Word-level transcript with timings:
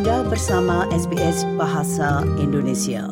Anda 0.00 0.24
bersama 0.24 0.88
SBS 0.88 1.44
Bahasa 1.60 2.24
Indonesia. 2.40 3.04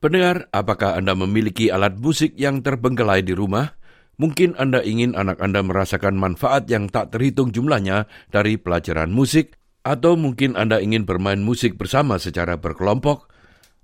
Pendengar, 0.00 0.48
apakah 0.48 0.96
Anda 0.96 1.12
memiliki 1.12 1.68
alat 1.68 2.00
musik 2.00 2.32
yang 2.32 2.64
terbengkelai 2.64 3.20
di 3.20 3.36
rumah? 3.36 3.76
Mungkin 4.16 4.56
Anda 4.56 4.80
ingin 4.80 5.12
anak 5.12 5.36
Anda 5.36 5.60
merasakan 5.60 6.16
manfaat 6.16 6.72
yang 6.72 6.88
tak 6.88 7.12
terhitung 7.12 7.52
jumlahnya 7.52 8.08
dari 8.32 8.56
pelajaran 8.56 9.12
musik, 9.12 9.60
atau 9.84 10.16
mungkin 10.16 10.56
Anda 10.56 10.80
ingin 10.80 11.04
bermain 11.04 11.44
musik 11.44 11.76
bersama 11.76 12.16
secara 12.16 12.56
berkelompok. 12.56 13.28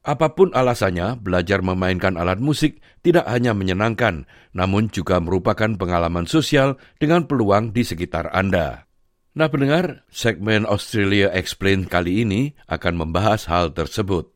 Apa 0.01 0.33
pun 0.33 0.49
alasannya, 0.57 1.21
belajar 1.21 1.61
memainkan 1.61 2.17
alat 2.17 2.41
musik 2.41 2.81
tidak 3.05 3.29
hanya 3.29 3.53
menyenangkan, 3.53 4.25
namun 4.57 4.89
juga 4.89 5.21
merupakan 5.21 5.69
pengalaman 5.77 6.25
sosial 6.25 6.81
dengan 6.97 7.29
peluang 7.29 7.77
di 7.77 7.85
sekitar 7.85 8.33
Anda. 8.33 8.89
Nah 9.33 9.49
pendengar, 9.49 10.05
segmen 10.13 10.69
Australia 10.69 11.33
Explained 11.33 11.89
kali 11.89 12.21
ini 12.21 12.53
akan 12.69 13.01
membahas 13.01 13.49
hal 13.49 13.73
tersebut. 13.73 14.29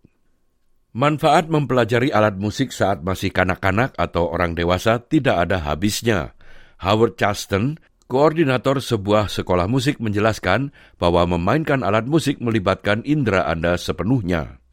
Manfaat 0.97 1.53
mempelajari 1.53 2.09
alat 2.09 2.41
musik 2.41 2.73
saat 2.73 3.05
masih 3.05 3.29
kanak-kanak 3.29 3.93
atau 4.01 4.33
orang 4.33 4.57
dewasa 4.57 4.97
tidak 5.05 5.45
ada 5.45 5.61
habisnya. 5.61 6.33
Howard 6.81 7.21
Charleston, 7.21 7.77
koordinator 8.09 8.81
sebuah 8.81 9.29
sekolah 9.29 9.69
musik 9.69 10.01
menjelaskan 10.01 10.73
bahwa 10.97 11.29
memainkan 11.37 11.85
alat 11.85 12.09
musik 12.09 12.41
melibatkan 12.41 13.05
indera 13.05 13.45
Anda 13.45 13.77
sepenuhnya. 13.77 14.65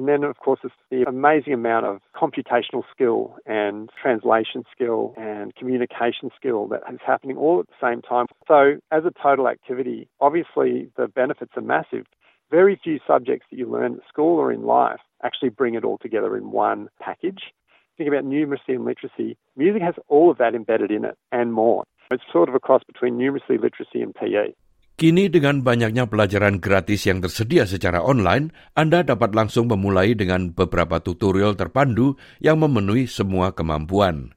And 0.00 0.08
then, 0.08 0.24
of 0.24 0.38
course, 0.38 0.60
it's 0.64 0.72
the 0.90 1.02
amazing 1.06 1.52
amount 1.52 1.84
of 1.84 2.00
computational 2.16 2.84
skill 2.90 3.36
and 3.44 3.90
translation 4.00 4.64
skill 4.74 5.12
and 5.18 5.54
communication 5.54 6.30
skill 6.34 6.68
that 6.68 6.80
is 6.90 7.00
happening 7.06 7.36
all 7.36 7.60
at 7.60 7.66
the 7.66 7.86
same 7.86 8.00
time. 8.00 8.24
So, 8.48 8.78
as 8.90 9.04
a 9.04 9.10
total 9.22 9.46
activity, 9.46 10.08
obviously 10.18 10.90
the 10.96 11.06
benefits 11.06 11.52
are 11.54 11.60
massive. 11.60 12.06
Very 12.50 12.80
few 12.82 12.98
subjects 13.06 13.44
that 13.50 13.58
you 13.58 13.68
learn 13.70 13.96
at 13.96 14.08
school 14.08 14.38
or 14.38 14.50
in 14.50 14.62
life 14.62 15.00
actually 15.22 15.50
bring 15.50 15.74
it 15.74 15.84
all 15.84 15.98
together 15.98 16.34
in 16.34 16.50
one 16.50 16.88
package. 16.98 17.52
Think 17.98 18.08
about 18.08 18.24
numeracy 18.24 18.68
and 18.68 18.86
literacy. 18.86 19.36
Music 19.54 19.82
has 19.82 19.96
all 20.08 20.30
of 20.30 20.38
that 20.38 20.54
embedded 20.54 20.90
in 20.90 21.04
it 21.04 21.18
and 21.30 21.52
more. 21.52 21.84
It's 22.10 22.24
sort 22.32 22.48
of 22.48 22.54
a 22.54 22.58
cross 22.58 22.80
between 22.86 23.18
numeracy, 23.18 23.60
literacy, 23.60 24.00
and 24.00 24.14
PE. 24.14 24.54
Kini 25.00 25.32
dengan 25.32 25.64
banyaknya 25.64 26.04
pelajaran 26.12 26.60
gratis 26.60 27.08
yang 27.08 27.24
tersedia 27.24 27.64
secara 27.64 28.04
online, 28.04 28.52
Anda 28.76 29.00
dapat 29.00 29.32
langsung 29.32 29.72
memulai 29.72 30.12
dengan 30.12 30.52
beberapa 30.52 31.00
tutorial 31.00 31.56
terpandu 31.56 32.20
yang 32.36 32.60
memenuhi 32.60 33.08
semua 33.08 33.56
kemampuan. 33.56 34.36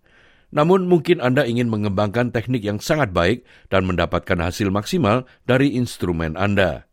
Namun 0.55 0.87
mungkin 0.87 1.19
Anda 1.19 1.43
ingin 1.43 1.67
mengembangkan 1.67 2.31
teknik 2.31 2.63
yang 2.63 2.79
sangat 2.79 3.11
baik 3.11 3.43
dan 3.67 3.83
mendapatkan 3.83 4.39
hasil 4.39 4.71
maksimal 4.71 5.27
dari 5.43 5.75
instrumen 5.75 6.39
Anda. 6.39 6.87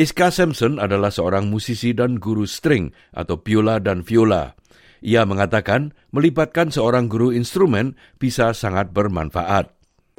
Iska 0.00 0.32
Sampson 0.32 0.80
adalah 0.80 1.12
seorang 1.12 1.52
musisi 1.52 1.92
dan 1.92 2.16
guru 2.16 2.48
string 2.48 2.88
atau 3.12 3.36
biola 3.36 3.84
dan 3.84 4.00
viola. 4.00 4.56
Ia 5.04 5.28
mengatakan 5.28 5.92
melibatkan 6.08 6.72
seorang 6.72 7.12
guru 7.12 7.36
instrumen 7.36 8.00
bisa 8.16 8.56
sangat 8.56 8.96
bermanfaat. 8.96 9.73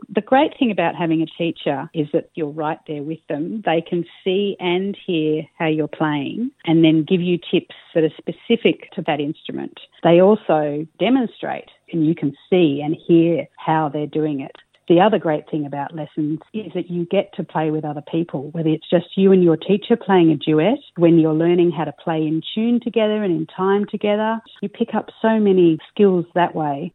The 0.10 0.22
great 0.22 0.58
thing 0.58 0.72
about 0.72 0.96
having 0.96 1.22
a 1.22 1.26
teacher 1.26 1.90
is 1.94 2.08
that 2.14 2.30
you're 2.36 2.50
right 2.50 2.80
there 2.88 3.04
with 3.04 3.20
them. 3.28 3.62
They 3.66 3.82
can 3.82 4.06
see 4.24 4.56
and 4.60 4.98
hear 5.06 5.44
how 5.58 5.68
you're 5.68 5.88
playing 5.88 6.52
and 6.66 6.84
then 6.84 7.04
give 7.04 7.22
you 7.22 7.38
tips 7.38 7.76
that 7.94 8.04
are 8.04 8.10
specific 8.18 8.92
to 8.92 9.02
that 9.08 9.20
instrument. 9.20 9.80
They 10.04 10.22
also 10.22 10.88
demonstrate 11.00 11.70
and 11.92 12.06
you 12.06 12.16
can 12.16 12.36
see 12.50 12.82
and 12.84 12.96
hear 13.08 13.48
how 13.58 13.90
they're 13.90 14.08
doing 14.08 14.42
it. 14.42 14.56
The 14.88 15.02
other 15.02 15.18
great 15.18 15.50
thing 15.50 15.66
about 15.66 15.96
lessons 15.96 16.40
is 16.54 16.72
that 16.76 16.92
you 16.92 17.06
get 17.06 17.34
to 17.36 17.44
play 17.44 17.72
with 17.72 17.84
other 17.84 18.04
people, 18.04 18.52
whether 18.52 18.70
it's 18.70 18.90
just 18.90 19.18
you 19.18 19.32
and 19.32 19.44
your 19.44 19.58
teacher 19.58 19.96
playing 19.96 20.30
a 20.30 20.36
duet, 20.36 20.78
when 20.96 21.18
you're 21.18 21.34
learning 21.34 21.72
how 21.72 21.86
to 21.86 21.92
play 21.92 22.18
in 22.18 22.44
tune 22.54 22.80
together 22.80 23.24
and 23.24 23.34
in 23.34 23.48
time 23.48 23.86
together. 23.90 24.40
You 24.62 24.70
pick 24.70 24.94
up 24.94 25.10
so 25.24 25.40
many 25.40 25.80
skills 25.92 26.26
that 26.36 26.54
way. 26.54 26.94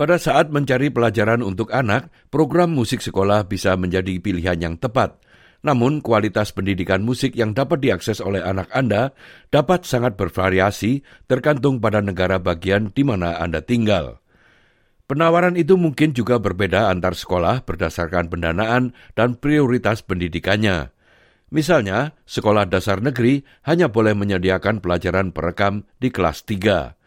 Pada 0.00 0.16
saat 0.16 0.48
mencari 0.48 0.88
pelajaran 0.88 1.44
untuk 1.44 1.76
anak, 1.76 2.08
program 2.32 2.72
musik 2.72 3.04
sekolah 3.04 3.44
bisa 3.44 3.76
menjadi 3.76 4.16
pilihan 4.16 4.56
yang 4.56 4.80
tepat. 4.80 5.20
Namun, 5.60 6.00
kualitas 6.00 6.56
pendidikan 6.56 7.04
musik 7.04 7.36
yang 7.36 7.52
dapat 7.52 7.84
diakses 7.84 8.24
oleh 8.24 8.40
anak 8.40 8.72
Anda 8.72 9.12
dapat 9.52 9.84
sangat 9.84 10.16
bervariasi 10.16 11.04
tergantung 11.28 11.84
pada 11.84 12.00
negara 12.00 12.40
bagian 12.40 12.88
di 12.96 13.04
mana 13.04 13.44
Anda 13.44 13.60
tinggal. 13.60 14.24
Penawaran 15.04 15.60
itu 15.60 15.76
mungkin 15.76 16.16
juga 16.16 16.40
berbeda 16.40 16.88
antar 16.88 17.12
sekolah 17.12 17.68
berdasarkan 17.68 18.32
pendanaan 18.32 18.96
dan 19.12 19.36
prioritas 19.36 20.00
pendidikannya. 20.00 20.96
Misalnya, 21.52 22.16
sekolah 22.24 22.72
dasar 22.72 23.04
negeri 23.04 23.44
hanya 23.68 23.92
boleh 23.92 24.16
menyediakan 24.16 24.80
pelajaran 24.80 25.36
perekam 25.36 25.84
di 26.00 26.08
kelas 26.08 26.48
3. 26.48 26.99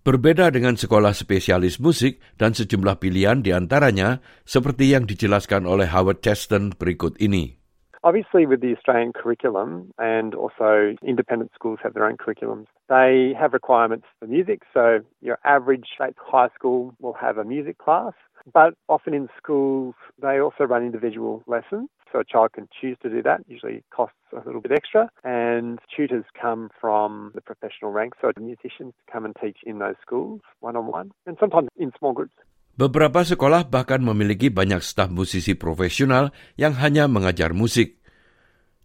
Berbeda 0.00 0.48
dengan 0.48 0.80
sekolah 0.80 1.12
spesialis 1.12 1.76
musik 1.76 2.24
dan 2.40 2.56
sejumlah 2.56 3.04
pilihan 3.04 3.44
di 3.44 3.52
antaranya 3.52 4.24
seperti 4.48 4.96
yang 4.96 5.04
dijelaskan 5.04 5.68
oleh 5.68 5.92
Howard 5.92 6.24
Cheston 6.24 6.72
berikut 6.72 7.20
ini. 7.20 7.59
Obviously, 8.02 8.46
with 8.46 8.62
the 8.62 8.74
Australian 8.74 9.12
curriculum 9.12 9.92
and 9.98 10.34
also 10.34 10.96
independent 11.02 11.50
schools 11.54 11.78
have 11.82 11.92
their 11.92 12.06
own 12.06 12.16
curriculums, 12.16 12.66
they 12.88 13.34
have 13.38 13.52
requirements 13.52 14.06
for 14.18 14.26
music. 14.26 14.62
So, 14.72 15.00
your 15.20 15.38
average 15.44 15.86
high 15.98 16.48
school 16.54 16.94
will 16.98 17.12
have 17.12 17.36
a 17.36 17.44
music 17.44 17.76
class, 17.76 18.14
but 18.54 18.72
often 18.88 19.12
in 19.12 19.28
schools, 19.36 19.94
they 20.20 20.40
also 20.40 20.64
run 20.64 20.82
individual 20.82 21.42
lessons. 21.46 21.90
So, 22.10 22.20
a 22.20 22.24
child 22.24 22.52
can 22.52 22.68
choose 22.80 22.96
to 23.02 23.10
do 23.10 23.22
that, 23.22 23.42
usually 23.46 23.74
it 23.74 23.84
costs 23.94 24.16
a 24.32 24.44
little 24.46 24.62
bit 24.62 24.72
extra. 24.72 25.10
And 25.22 25.78
tutors 25.94 26.24
come 26.40 26.70
from 26.80 27.32
the 27.34 27.42
professional 27.42 27.92
ranks, 27.92 28.16
so 28.22 28.32
musicians 28.40 28.94
come 29.12 29.26
and 29.26 29.36
teach 29.42 29.58
in 29.64 29.78
those 29.78 29.96
schools 30.00 30.40
one 30.60 30.74
on 30.74 30.86
one, 30.86 31.12
and 31.26 31.36
sometimes 31.38 31.68
in 31.76 31.92
small 31.98 32.14
groups. 32.14 32.32
Beberapa 32.80 33.20
sekolah 33.20 33.68
bahkan 33.68 34.00
memiliki 34.00 34.48
banyak 34.48 34.80
staf 34.80 35.12
musisi 35.12 35.52
profesional 35.52 36.32
yang 36.56 36.72
hanya 36.80 37.04
mengajar 37.12 37.52
musik. 37.52 38.00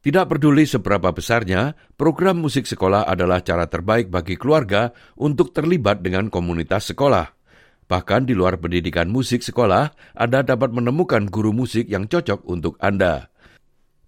Tidak 0.03 0.27
peduli 0.27 0.67
seberapa 0.67 1.15
besarnya, 1.15 1.79
program 1.95 2.43
musik 2.43 2.67
sekolah 2.67 3.07
adalah 3.07 3.39
cara 3.39 3.71
terbaik 3.71 4.11
bagi 4.11 4.35
keluarga 4.35 4.91
untuk 5.15 5.55
terlibat 5.55 6.03
dengan 6.03 6.27
komunitas 6.27 6.91
sekolah. 6.91 7.39
Bahkan 7.87 8.27
di 8.27 8.35
luar 8.35 8.59
pendidikan 8.59 9.07
musik 9.07 9.39
sekolah, 9.39 9.95
Anda 10.11 10.43
dapat 10.43 10.75
menemukan 10.75 11.31
guru 11.31 11.55
musik 11.55 11.87
yang 11.87 12.11
cocok 12.11 12.43
untuk 12.51 12.75
Anda. 12.83 13.31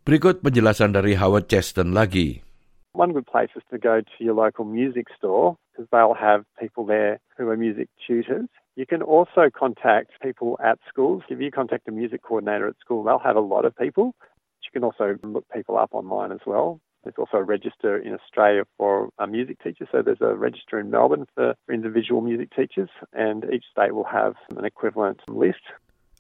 Berikut 0.04 0.44
penjelasan 0.44 1.00
dari 1.00 1.16
Howard 1.16 1.48
Cheston 1.48 1.96
lagi. 1.96 2.44
One 2.92 3.16
good 3.16 3.24
place 3.24 3.56
is 3.56 3.64
to 3.72 3.80
go 3.80 4.04
to 4.04 4.20
your 4.20 4.36
local 4.36 4.68
music 4.68 5.08
store 5.16 5.56
because 5.72 5.88
they'll 5.96 6.20
have 6.20 6.44
people 6.60 6.84
there 6.84 7.24
who 7.40 7.48
are 7.48 7.56
music 7.56 7.88
tutors. 8.04 8.52
You 8.78 8.86
can 8.86 9.02
also 9.02 9.50
contact 9.50 10.22
people 10.22 10.54
at 10.62 10.78
schools. 10.86 11.26
If 11.34 11.42
you 11.42 11.50
contact 11.50 11.90
a 11.90 11.92
music 11.92 12.22
coordinator 12.22 12.70
at 12.70 12.78
school, 12.78 13.02
they'll 13.02 13.18
have 13.26 13.34
a 13.34 13.42
lot 13.42 13.66
of 13.66 13.74
people. 13.74 14.14
You 14.62 14.70
can 14.70 14.86
also 14.86 15.18
look 15.26 15.50
people 15.50 15.82
up 15.82 15.98
online 15.98 16.30
as 16.30 16.46
well. 16.46 16.78
There's 17.02 17.18
also 17.18 17.42
a 17.42 17.48
register 17.48 17.98
in 17.98 18.14
Australia 18.14 18.70
for 18.78 19.10
a 19.18 19.26
music 19.26 19.58
teacher. 19.66 19.90
So 19.90 20.06
there's 20.06 20.22
a 20.22 20.38
register 20.38 20.78
in 20.78 20.94
Melbourne 20.94 21.26
for, 21.34 21.58
individual 21.74 22.22
music 22.22 22.54
teachers, 22.54 22.94
and 23.18 23.50
each 23.50 23.66
state 23.74 23.98
will 23.98 24.06
have 24.06 24.38
an 24.54 24.62
equivalent 24.62 25.26
list. 25.26 25.64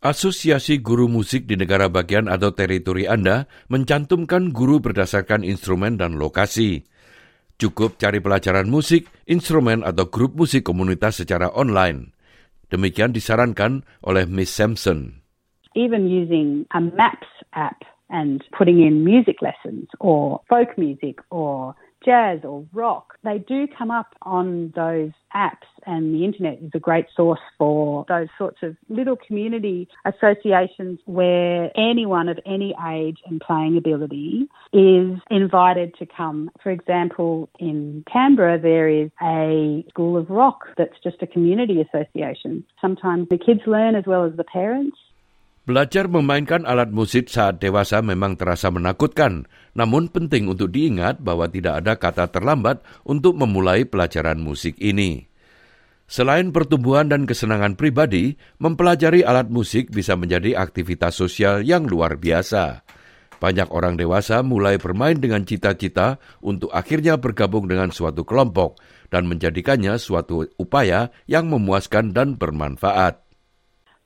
Asosiasi 0.01 0.81
Guru 0.81 1.05
Musik 1.05 1.45
di 1.45 1.61
negara 1.61 1.93
bagian 1.93 2.25
atau 2.25 2.57
teritori 2.57 3.05
Anda 3.05 3.45
mencantumkan 3.69 4.49
guru 4.49 4.81
berdasarkan 4.81 5.45
instrumen 5.45 6.01
dan 6.01 6.17
lokasi. 6.17 6.89
Cukup 7.61 8.01
cari 8.01 8.17
pelajaran 8.17 8.65
musik, 8.65 9.13
instrumen 9.29 9.85
atau 9.85 10.09
grup 10.09 10.33
musik 10.33 10.65
komunitas 10.65 11.21
secara 11.21 11.53
online. 11.53 12.16
Demikian 12.67 13.15
disarankan 13.15 13.87
oleh 14.03 14.27
Miss 14.27 14.51
Sampson. 14.51 15.23
Even 15.77 16.09
using 16.09 16.67
a 16.75 16.81
Maps 16.83 17.29
app 17.55 17.85
and 18.09 18.43
putting 18.51 18.83
in 18.83 19.03
music 19.07 19.39
lessons 19.39 19.87
or 19.99 20.41
folk 20.49 20.75
music 20.75 21.19
or 21.31 21.75
jazz 22.03 22.39
or 22.43 22.65
rock, 22.73 23.17
they 23.23 23.39
do 23.39 23.67
come 23.77 23.91
up 23.91 24.15
on 24.21 24.71
those 24.75 25.11
apps, 25.35 25.67
and 25.85 26.13
the 26.13 26.25
internet 26.25 26.59
is 26.61 26.71
a 26.73 26.79
great 26.79 27.05
source 27.15 27.39
for 27.57 28.05
those 28.07 28.27
sorts 28.37 28.57
of 28.63 28.75
little 28.89 29.15
community 29.15 29.87
associations 30.05 30.99
where 31.05 31.71
anyone 31.75 32.29
of 32.29 32.39
any 32.45 32.73
age 32.89 33.17
and 33.25 33.41
playing 33.41 33.77
ability 33.77 34.47
is 34.73 35.17
invited 35.29 35.93
to 35.95 36.05
come. 36.05 36.49
For 36.61 36.71
example, 36.71 37.49
in 37.59 38.03
Canberra, 38.11 38.59
there 38.59 38.89
is 38.89 39.09
a 39.21 39.85
school 39.89 40.17
of 40.17 40.29
rock 40.29 40.67
that's 40.77 40.99
just 41.03 41.21
a 41.21 41.27
community 41.27 41.81
association. 41.81 42.63
Sometimes 42.81 43.27
the 43.29 43.37
kids 43.37 43.61
learn 43.65 43.95
as 43.95 44.05
well 44.05 44.25
as 44.25 44.35
the 44.35 44.43
parents. 44.43 44.97
Belajar 45.67 46.07
memainkan 46.07 46.63
alat 46.63 46.95
musik 46.95 47.27
saat 47.27 47.59
dewasa 47.59 47.99
memang 47.99 48.39
terasa 48.39 48.71
menakutkan, 48.71 49.51
namun 49.75 50.07
penting 50.07 50.47
untuk 50.47 50.71
diingat 50.71 51.19
bahwa 51.19 51.51
tidak 51.51 51.83
ada 51.83 51.99
kata 51.99 52.31
terlambat 52.31 52.79
untuk 53.03 53.35
memulai 53.35 53.83
pelajaran 53.83 54.39
musik 54.39 54.79
ini. 54.79 55.27
Selain 56.07 56.55
pertumbuhan 56.55 57.11
dan 57.11 57.27
kesenangan 57.27 57.75
pribadi, 57.75 58.39
mempelajari 58.63 59.27
alat 59.27 59.51
musik 59.51 59.91
bisa 59.91 60.15
menjadi 60.15 60.55
aktivitas 60.55 61.19
sosial 61.19 61.67
yang 61.67 61.83
luar 61.83 62.15
biasa. 62.15 62.87
Banyak 63.43 63.67
orang 63.67 63.99
dewasa 63.99 64.47
mulai 64.47 64.79
bermain 64.79 65.19
dengan 65.19 65.43
cita-cita 65.43 66.15
untuk 66.39 66.71
akhirnya 66.71 67.19
bergabung 67.19 67.67
dengan 67.67 67.91
suatu 67.91 68.23
kelompok 68.23 68.79
dan 69.11 69.27
menjadikannya 69.27 69.99
suatu 69.99 70.47
upaya 70.55 71.11
yang 71.27 71.51
memuaskan 71.51 72.15
dan 72.15 72.39
bermanfaat. 72.39 73.26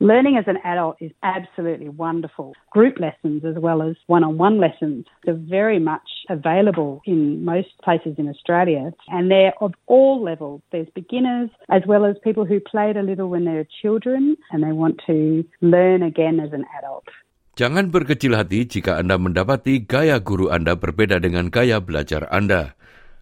Learning 0.02 0.34
as 0.34 0.50
an 0.50 0.58
adult 0.66 0.98
is 0.98 1.14
absolutely 1.22 1.86
wonderful. 1.86 2.58
Group 2.74 2.98
lessons 2.98 3.46
as 3.46 3.54
well 3.62 3.86
as 3.86 3.94
one 4.10 4.26
on 4.26 4.34
one 4.34 4.58
lessons 4.58 5.06
are 5.30 5.38
very 5.38 5.78
much 5.78 6.26
available 6.26 7.06
in 7.06 7.46
most 7.46 7.70
places 7.86 8.18
in 8.18 8.26
Australia 8.26 8.98
and 9.14 9.30
they're 9.30 9.54
of 9.62 9.78
all 9.86 10.18
levels. 10.18 10.66
There's 10.74 10.90
beginners 10.98 11.54
as 11.70 11.86
well 11.86 12.02
as 12.10 12.18
people 12.26 12.50
who 12.50 12.58
played 12.58 12.98
a 12.98 13.06
little 13.06 13.30
when 13.30 13.46
they 13.46 13.54
were 13.54 13.70
children 13.70 14.42
and 14.50 14.66
they 14.66 14.74
want 14.74 14.98
to 15.06 15.46
learn 15.62 16.02
again 16.02 16.42
as 16.42 16.50
an 16.50 16.66
adult. 16.82 17.06
Jangan 17.54 17.94
berkecil 17.94 18.34
hati 18.34 18.66
jika 18.66 18.98
Anda 18.98 19.22
mendapati 19.22 19.86
gaya 19.86 20.18
guru 20.18 20.50
Anda 20.50 20.82
berbeda 20.82 21.22
dengan 21.22 21.54
gaya 21.54 21.78
belajar 21.78 22.26
Anda. 22.34 22.74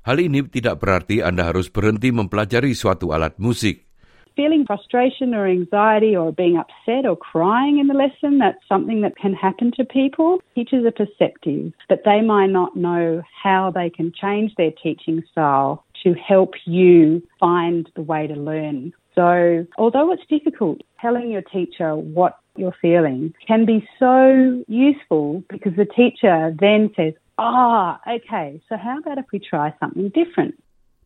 Hal 0.08 0.24
ini 0.24 0.48
tidak 0.48 0.80
berarti 0.80 1.20
Anda 1.28 1.52
harus 1.52 1.68
berhenti 1.68 2.16
mempelajari 2.16 2.72
suatu 2.72 3.12
alat 3.12 3.36
musik. 3.36 3.89
Feeling 4.40 4.66
frustration 4.66 5.36
or 5.36 5.46
anxiety 5.46 6.16
or 6.16 6.32
being 6.32 6.56
upset 6.56 7.06
or 7.06 7.18
crying 7.18 7.78
in 7.78 7.88
the 7.88 7.94
lesson, 7.94 8.38
that's 8.38 8.66
something 8.70 9.02
that 9.02 9.18
can 9.18 9.34
happen 9.34 9.70
to 9.76 9.84
people. 9.84 10.40
Teachers 10.56 10.86
are 10.86 10.92
perceptive, 10.92 11.74
but 11.90 12.04
they 12.06 12.22
might 12.22 12.48
not 12.48 12.74
know 12.74 13.22
how 13.44 13.70
they 13.76 13.90
can 13.90 14.14
change 14.14 14.54
their 14.56 14.72
teaching 14.72 15.22
style 15.30 15.84
to 16.04 16.14
help 16.14 16.54
you 16.66 17.22
find 17.38 17.90
the 17.98 18.02
way 18.02 18.28
to 18.28 18.34
learn. 18.36 18.94
So, 19.14 19.68
although 19.78 20.14
it's 20.14 20.26
difficult, 20.30 20.80
telling 21.02 21.30
your 21.30 21.42
teacher 21.42 21.98
what 21.98 22.40
you're 22.56 22.76
feeling 22.82 23.34
can 23.46 23.66
be 23.66 23.86
so 24.00 24.64
useful 24.70 25.44
because 25.50 25.76
the 25.76 25.84
teacher 25.84 26.56
then 26.58 26.92
says, 26.96 27.14
Ah, 27.38 28.00
okay, 28.10 28.62
so 28.70 28.78
how 28.78 29.00
about 29.00 29.18
if 29.18 29.26
we 29.34 29.40
try 29.40 29.74
something 29.82 30.10
different? 30.10 30.56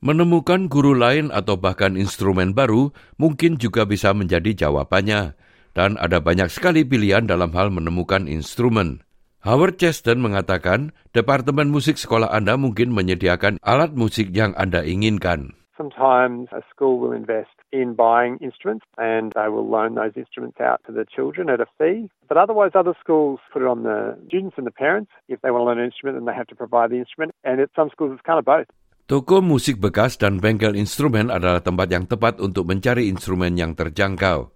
Menemukan 0.04 0.68
guru 0.68 1.00
lain 1.00 1.32
atau 1.32 1.56
bahkan 1.56 1.96
instrumen 1.96 2.52
baru 2.52 2.92
mungkin 3.16 3.56
juga 3.56 3.88
bisa 3.88 4.12
menjadi 4.12 4.68
jawabannya, 4.68 5.32
dan 5.72 5.96
ada 5.96 6.20
banyak 6.20 6.52
sekali 6.52 6.84
pilihan 6.84 7.24
dalam 7.24 7.56
hal 7.56 7.72
menemukan 7.72 8.28
instrumen. 8.28 9.00
Howard 9.48 9.80
Cheston 9.80 10.20
mengatakan, 10.20 10.92
Departemen 11.16 11.72
Musik 11.72 11.96
sekolah 11.96 12.36
Anda 12.36 12.60
mungkin 12.60 12.92
menyediakan 12.92 13.64
alat 13.64 13.96
musik 13.96 14.36
yang 14.36 14.52
Anda 14.60 14.84
inginkan. 14.84 15.56
Sometimes 15.80 16.52
a 16.52 16.68
school 16.68 17.00
will 17.00 17.16
invest 17.16 17.56
in 17.72 17.96
buying 17.96 18.44
instruments 18.44 18.84
and 19.00 19.32
they 19.32 19.48
will 19.48 19.64
loan 19.64 19.96
those 19.96 20.20
instruments 20.20 20.60
out 20.60 20.84
to 20.84 20.92
the 20.92 21.08
children 21.08 21.48
at 21.48 21.64
a 21.64 21.68
fee. 21.80 22.12
But 22.28 22.36
otherwise, 22.36 22.76
other 22.76 22.94
schools 23.00 23.40
put 23.56 23.64
it 23.64 23.72
on 23.72 23.88
the 23.88 24.20
students 24.28 24.60
and 24.60 24.68
the 24.68 24.76
parents. 24.76 25.16
If 25.32 25.40
they 25.40 25.50
want 25.50 25.64
to 25.64 25.68
learn 25.72 25.80
an 25.80 25.88
instrument, 25.88 26.20
then 26.20 26.28
they 26.28 26.36
have 26.36 26.52
to 26.52 26.60
provide 26.60 26.92
the 26.92 27.00
instrument. 27.00 27.32
And 27.48 27.64
at 27.64 27.72
some 27.72 27.88
schools, 27.88 28.12
it's 28.12 28.28
kind 28.28 28.38
of 28.38 28.44
both. 28.44 28.68
Toko 29.04 29.44
musik 29.44 29.84
bekas 29.84 30.16
dan 30.16 30.40
bengkel 30.40 30.80
instrumen 30.80 31.28
adalah 31.28 31.60
tempat 31.60 31.92
yang 31.92 32.08
tepat 32.08 32.40
untuk 32.40 32.72
mencari 32.72 33.12
instrumen 33.12 33.60
yang 33.60 33.76
terjangkau. 33.76 34.56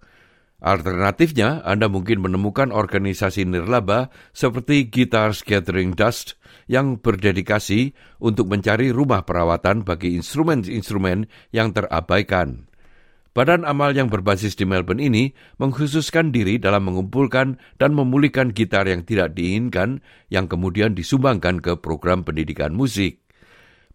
Alternatifnya, 0.58 1.60
Anda 1.68 1.92
mungkin 1.92 2.24
menemukan 2.24 2.72
organisasi 2.72 3.44
nirlaba 3.44 4.08
seperti 4.32 4.88
Guitars 4.88 5.44
Gathering 5.44 5.92
Dust 5.92 6.40
yang 6.64 6.96
berdedikasi 6.96 7.92
untuk 8.24 8.48
mencari 8.48 8.88
rumah 8.88 9.28
perawatan 9.28 9.84
bagi 9.84 10.16
instrumen-instrumen 10.16 11.28
yang 11.52 11.76
terabaikan. 11.76 12.72
Badan 13.36 13.68
amal 13.68 13.92
yang 13.92 14.08
berbasis 14.08 14.56
di 14.56 14.64
Melbourne 14.64 15.04
ini 15.04 15.30
mengkhususkan 15.60 16.32
diri 16.32 16.56
dalam 16.56 16.88
mengumpulkan 16.88 17.60
dan 17.76 17.92
memulihkan 17.92 18.56
gitar 18.56 18.88
yang 18.88 19.04
tidak 19.04 19.36
diinginkan 19.36 20.00
yang 20.32 20.48
kemudian 20.48 20.96
disumbangkan 20.96 21.60
ke 21.60 21.76
program 21.78 22.24
pendidikan 22.24 22.72
musik. 22.72 23.27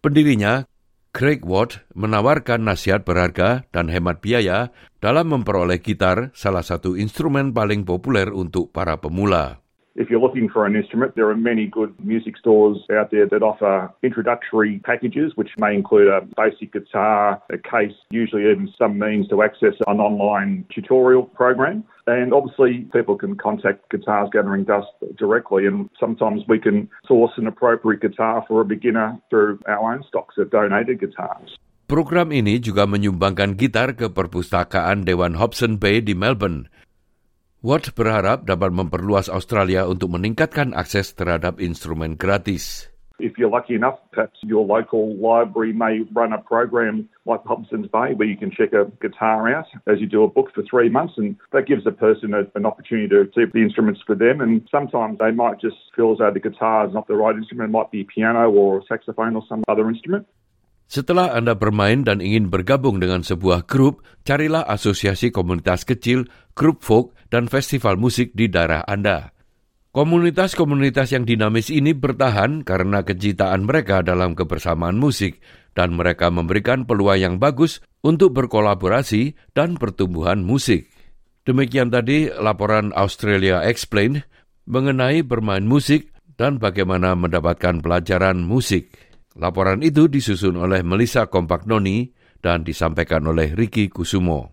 Pendirinya, 0.03 0.67
Craig 1.15 1.47
Watt, 1.47 1.87
menawarkan 1.95 2.67
nasihat 2.67 3.07
berharga 3.07 3.63
dan 3.71 3.87
hemat 3.87 4.19
biaya 4.19 4.75
dalam 4.99 5.31
memperoleh 5.31 5.79
gitar, 5.79 6.35
salah 6.35 6.59
satu 6.59 6.99
instrumen 6.99 7.55
paling 7.55 7.87
populer 7.87 8.27
untuk 8.27 8.75
para 8.75 8.99
pemula. 8.99 9.62
If 9.95 10.09
you're 10.09 10.19
looking 10.19 10.49
for 10.49 10.65
an 10.65 10.75
instrument, 10.75 11.13
there 11.15 11.29
are 11.29 11.37
many 11.37 11.67
good 11.67 11.93
music 12.03 12.35
stores 12.37 12.81
out 12.89 13.11
there 13.11 13.29
that 13.29 13.43
offer 13.43 13.93
introductory 14.01 14.81
packages, 14.81 15.33
which 15.35 15.53
may 15.59 15.75
include 15.75 16.09
a 16.09 16.25
basic 16.35 16.73
guitar, 16.73 17.37
a 17.53 17.59
case, 17.61 17.93
usually 18.09 18.49
even 18.49 18.73
some 18.73 18.97
means 18.97 19.29
to 19.29 19.43
access 19.43 19.77
an 19.85 20.01
online 20.01 20.65
tutorial 20.73 21.29
program. 21.29 21.85
And 22.07 22.33
obviously, 22.33 22.89
people 22.89 23.15
can 23.15 23.37
contact 23.37 23.85
Guitars 23.93 24.33
Gathering 24.33 24.65
Dust 24.65 24.89
directly, 25.15 25.67
and 25.69 25.87
sometimes 25.99 26.41
we 26.49 26.57
can 26.57 26.89
source 27.05 27.31
an 27.37 27.45
appropriate 27.45 28.01
guitar 28.01 28.43
for 28.47 28.61
a 28.61 28.65
beginner 28.65 29.21
through 29.29 29.59
our 29.69 29.93
own 29.93 30.03
stocks 30.09 30.41
of 30.41 30.49
donated 30.49 30.99
guitars. 31.05 31.53
Program 31.85 32.33
ini 32.33 32.57
juga 32.57 32.89
menyumbangkan 32.89 33.53
gitar 33.53 33.93
ke 33.93 34.09
perpustakaan 34.09 35.05
Dewan 35.05 35.37
Hobson 35.37 35.77
Bay 35.77 36.01
di 36.01 36.17
Melbourne. 36.17 36.65
Watt 37.63 37.95
berharap 37.95 38.43
dapat 38.43 38.75
memperluas 38.75 39.31
Australia 39.31 39.87
untuk 39.87 40.11
meningkatkan 40.11 40.75
akses 40.75 41.15
terhadap 41.15 41.63
instrumen 41.63 42.19
gratis. 42.19 42.91
If 43.23 43.39
you're 43.39 43.47
lucky 43.47 43.79
enough, 43.79 44.03
perhaps 44.11 44.35
your 44.43 44.67
local 44.67 45.15
library 45.15 45.71
may 45.71 46.03
run 46.11 46.35
a 46.35 46.43
program 46.43 47.07
like 47.23 47.39
Hobson's 47.47 47.87
Bay 47.87 48.19
where 48.19 48.27
you 48.27 48.35
can 48.35 48.51
check 48.51 48.75
a 48.75 48.91
guitar 48.99 49.47
out 49.47 49.71
as 49.87 50.03
you 50.03 50.11
do 50.11 50.27
a 50.27 50.27
book 50.27 50.51
for 50.51 50.59
three 50.67 50.91
months, 50.91 51.15
and 51.15 51.39
that 51.55 51.63
gives 51.63 51.87
a 51.87 51.95
person 51.95 52.35
a, 52.35 52.43
an 52.59 52.67
opportunity 52.67 53.07
to 53.07 53.31
see 53.31 53.47
the 53.47 53.63
instruments 53.63 54.03
for 54.03 54.19
them. 54.19 54.43
And 54.43 54.67
sometimes 54.67 55.23
they 55.23 55.31
might 55.31 55.63
just 55.63 55.79
feel 55.95 56.11
as 56.11 56.19
though 56.19 56.35
the 56.35 56.43
guitar 56.43 56.83
is 56.83 56.91
not 56.91 57.07
the 57.07 57.15
right 57.15 57.31
instrument, 57.31 57.71
it 57.71 57.77
might 57.79 57.95
be 57.95 58.03
piano 58.03 58.51
or 58.51 58.83
saxophone 58.91 59.39
or 59.39 59.43
some 59.47 59.63
other 59.71 59.87
instrument. 59.87 60.27
Setelah 60.91 61.33
Anda 61.33 61.55
bermain 61.55 62.03
dan 62.03 62.19
ingin 62.19 62.51
bergabung 62.51 62.99
dengan 62.99 63.23
sebuah 63.23 63.65
grup, 63.65 64.03
carilah 64.27 64.67
asosiasi 64.67 65.31
komunitas 65.31 65.87
kecil, 65.87 66.27
grup 66.53 66.83
folk, 66.83 67.17
dan 67.33 67.49
festival 67.49 67.97
musik 67.97 68.29
di 68.37 68.45
daerah 68.45 68.85
Anda. 68.85 69.33
Komunitas-komunitas 69.89 71.17
yang 71.17 71.25
dinamis 71.25 71.73
ini 71.73 71.97
bertahan 71.97 72.61
karena 72.61 73.01
kecintaan 73.01 73.65
mereka 73.65 74.05
dalam 74.05 74.37
kebersamaan 74.37 75.01
musik 75.01 75.41
dan 75.73 75.97
mereka 75.97 76.29
memberikan 76.29 76.85
peluang 76.85 77.17
yang 77.17 77.35
bagus 77.41 77.81
untuk 78.05 78.37
berkolaborasi 78.37 79.33
dan 79.57 79.81
pertumbuhan 79.81 80.45
musik. 80.45 80.93
Demikian 81.45 81.89
tadi 81.89 82.29
laporan 82.29 82.93
Australia 82.93 83.65
Explained 83.65 84.21
mengenai 84.69 85.25
bermain 85.25 85.65
musik 85.65 86.13
dan 86.37 86.61
bagaimana 86.61 87.17
mendapatkan 87.17 87.81
pelajaran 87.81 88.45
musik. 88.45 88.93
Laporan 89.33 89.81
itu 89.81 90.05
disusun 90.05 90.57
oleh 90.57 90.85
Melissa 90.85 91.25
Kompaknoni 91.29 92.13
dan 92.41 92.61
disampaikan 92.61 93.25
oleh 93.25 93.53
Ricky 93.57 93.89
Kusumo. 93.89 94.52